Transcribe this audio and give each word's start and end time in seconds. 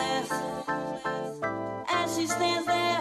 left 0.00 0.32
as 1.90 2.16
she 2.16 2.26
stands 2.26 2.66
there. 2.66 2.99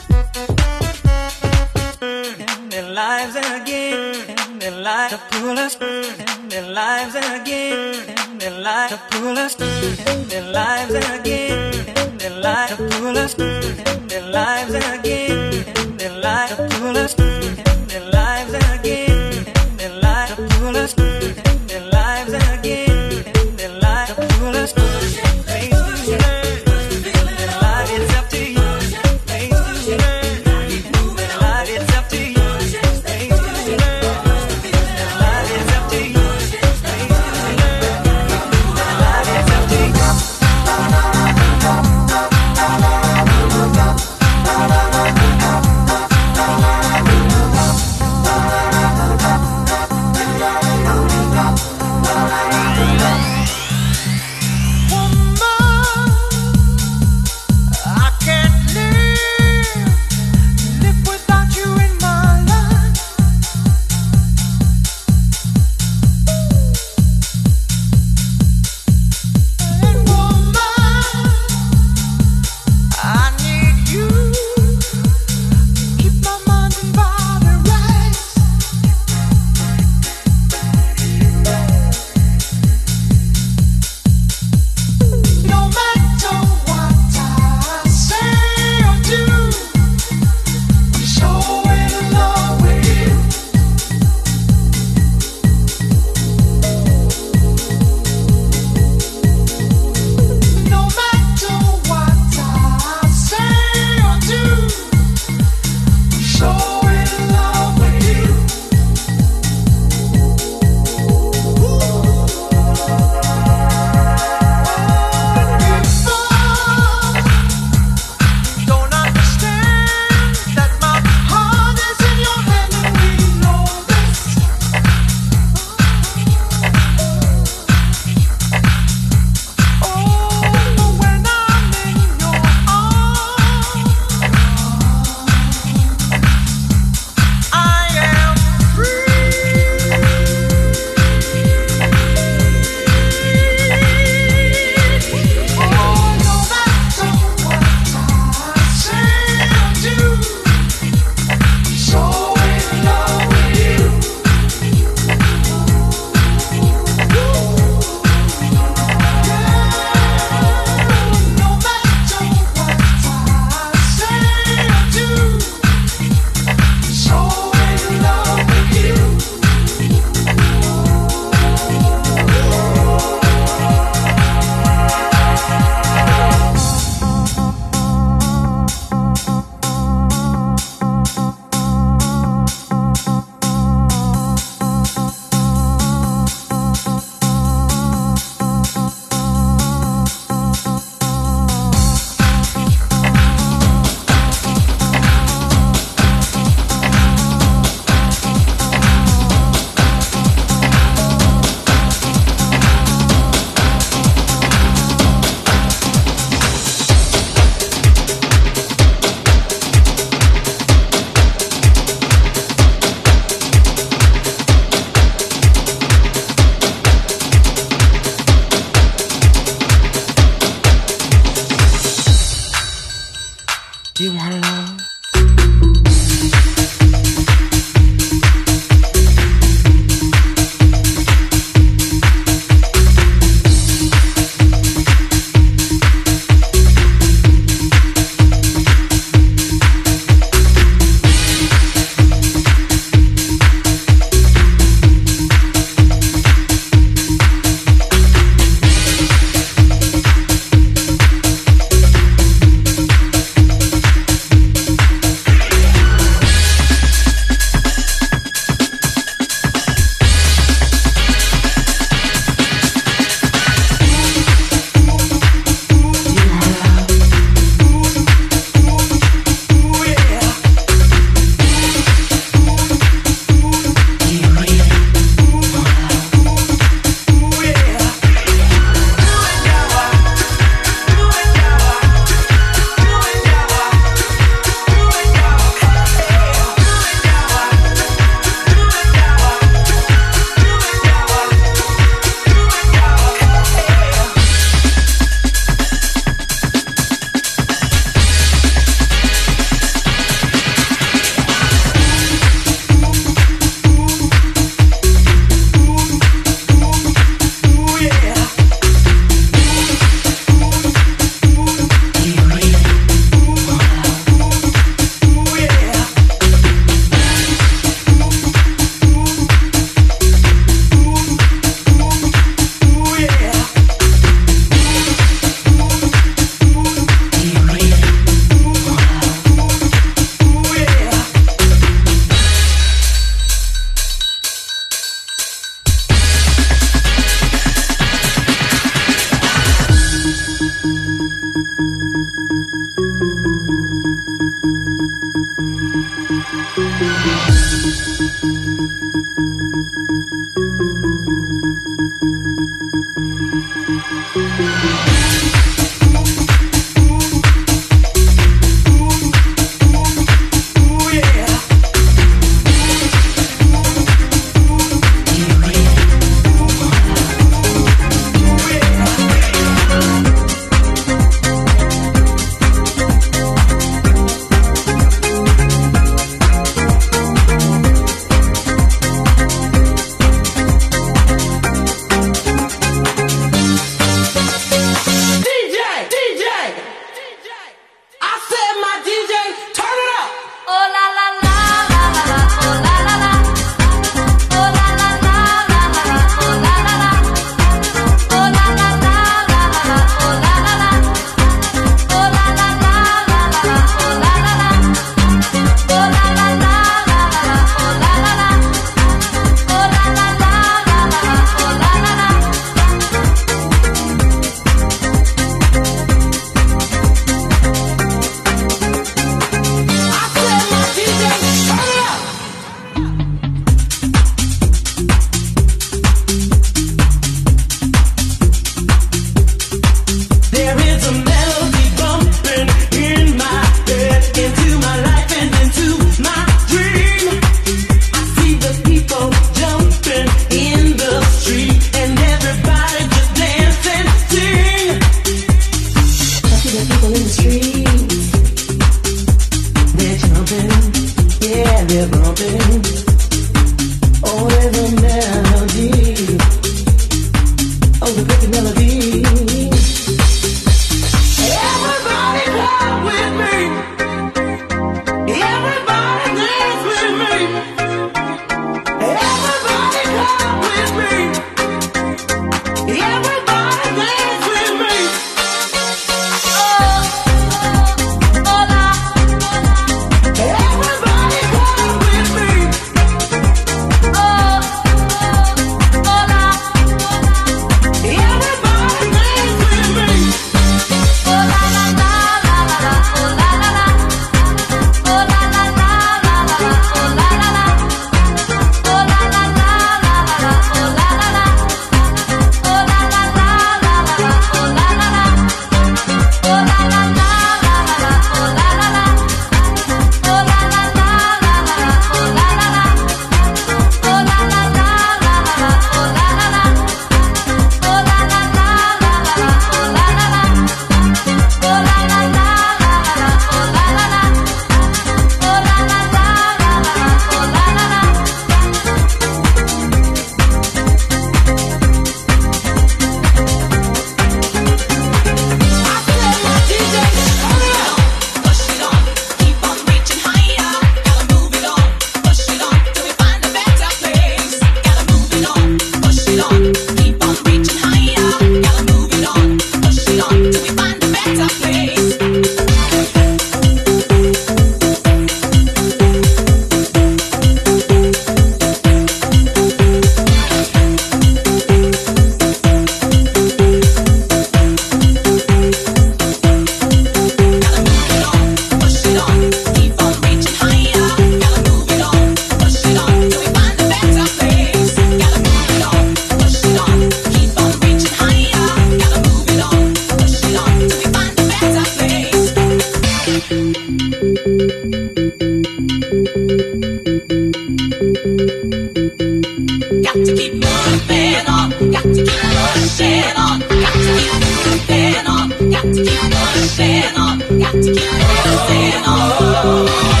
Got 597.41 597.53
to 597.53 597.73
keep 597.73 597.81
moving 598.23 598.85
on. 598.85 600.00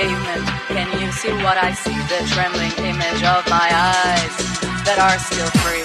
pavement. 0.00 0.46
Can 0.68 0.88
you 1.00 1.12
see 1.12 1.32
what 1.44 1.56
I 1.58 1.72
see? 1.72 1.96
The 2.12 2.20
trembling 2.32 2.72
image 2.90 3.22
of 3.22 3.44
my 3.50 3.68
eyes 3.68 4.34
that 4.86 4.98
are 4.98 5.18
still 5.18 5.50
free. 5.60 5.79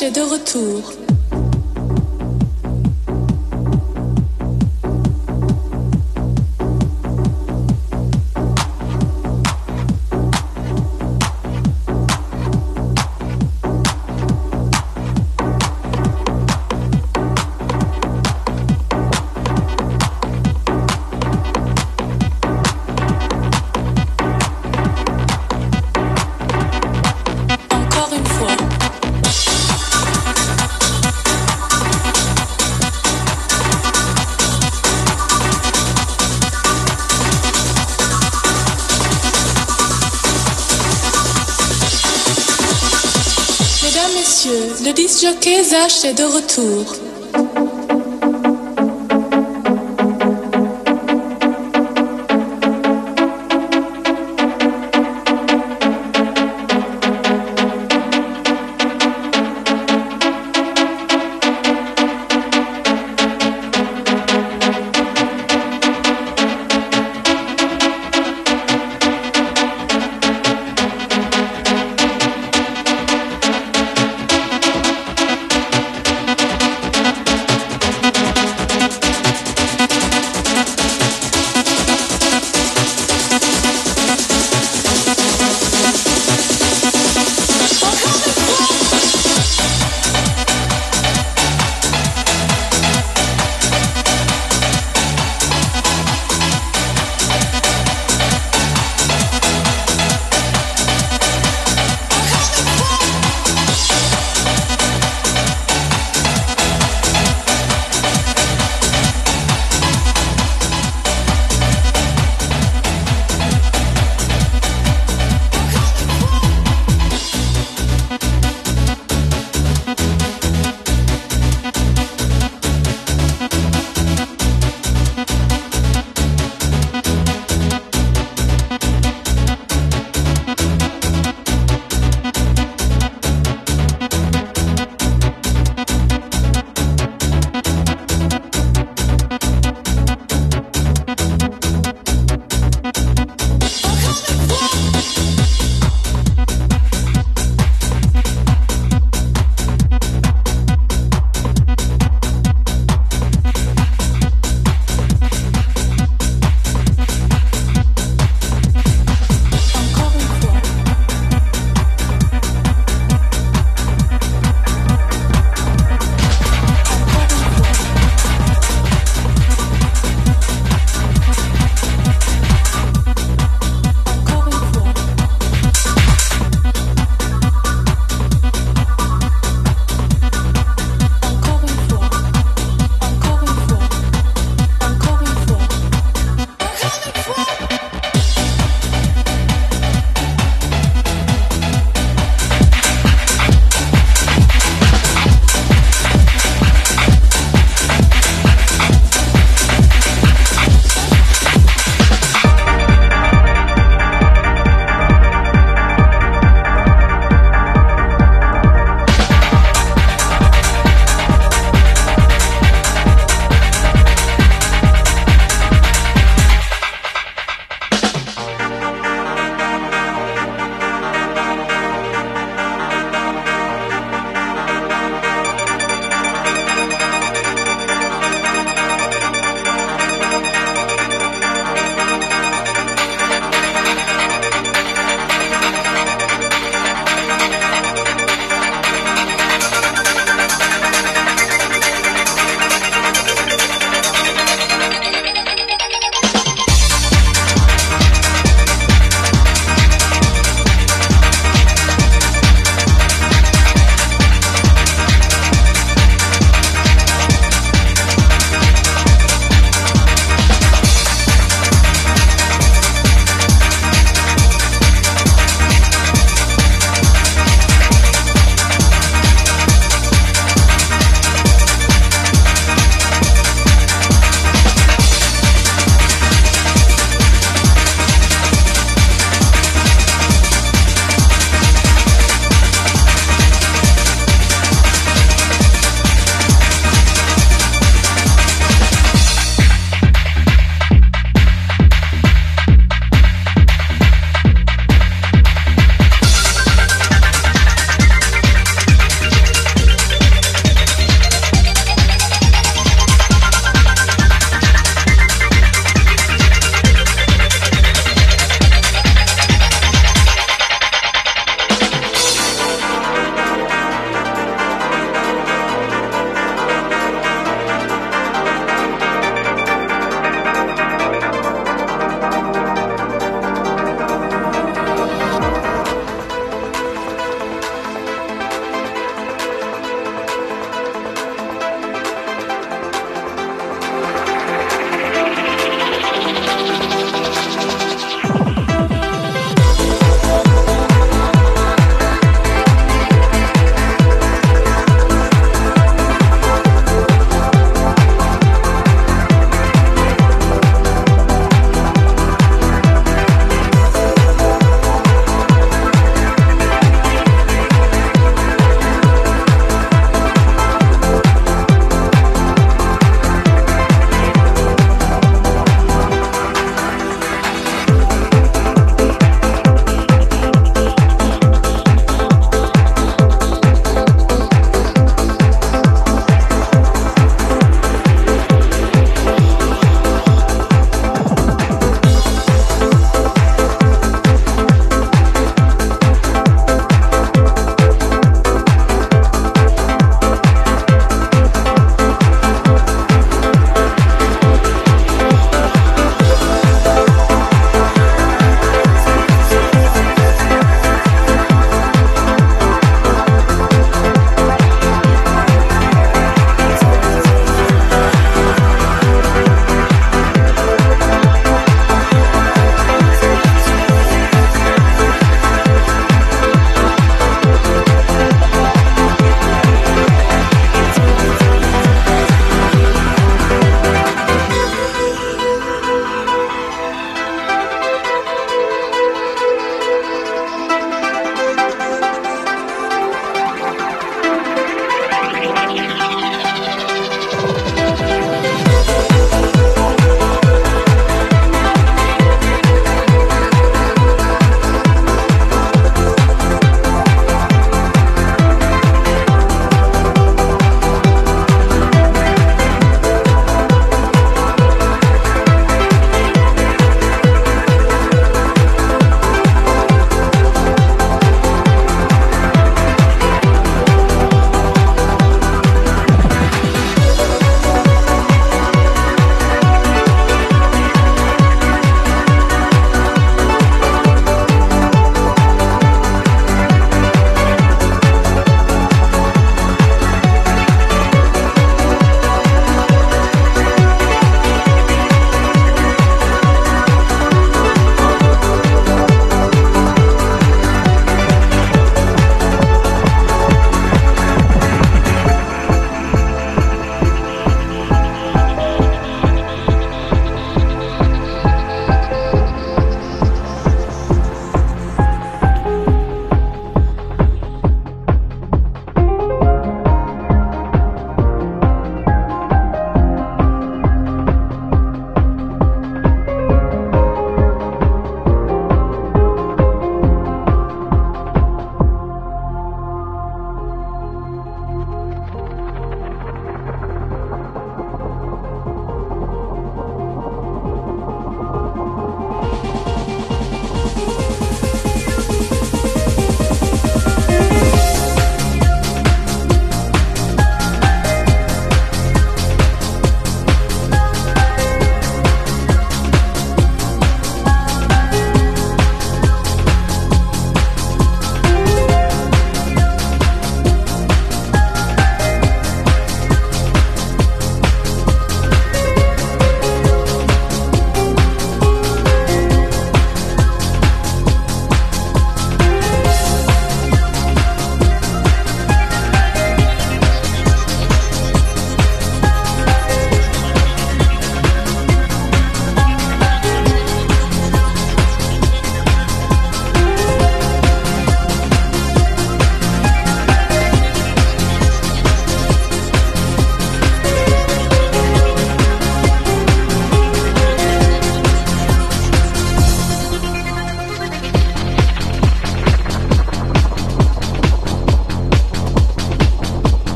De 0.00 0.22
retour. 0.22 0.99
Disjockey 45.20 45.60
H 45.60 46.06
est 46.06 46.14
de 46.14 46.24
retour. 46.24 46.99